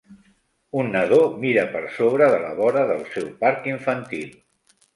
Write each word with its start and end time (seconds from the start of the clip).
Un 0.83 0.87
nadó 0.95 1.19
mira 1.43 1.65
per 1.75 1.83
sobre 1.99 2.31
de 2.33 2.41
la 2.47 2.51
vora 2.63 2.85
del 2.95 3.07
seu 3.13 3.31
parc 3.47 3.71
infantil. 3.77 4.37